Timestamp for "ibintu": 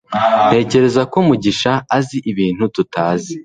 2.31-2.63